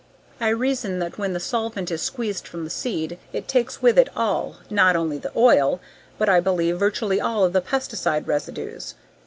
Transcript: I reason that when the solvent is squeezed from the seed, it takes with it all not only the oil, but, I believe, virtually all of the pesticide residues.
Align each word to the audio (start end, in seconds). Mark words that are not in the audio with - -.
I 0.39 0.49
reason 0.49 0.97
that 0.97 1.19
when 1.19 1.33
the 1.33 1.39
solvent 1.39 1.91
is 1.91 2.01
squeezed 2.01 2.47
from 2.47 2.63
the 2.63 2.71
seed, 2.71 3.19
it 3.31 3.47
takes 3.47 3.83
with 3.83 3.99
it 3.99 4.09
all 4.17 4.55
not 4.67 4.95
only 4.95 5.19
the 5.19 5.31
oil, 5.35 5.79
but, 6.17 6.27
I 6.27 6.39
believe, 6.39 6.79
virtually 6.79 7.21
all 7.21 7.45
of 7.45 7.53
the 7.53 7.61
pesticide 7.61 8.25
residues. 8.25 8.95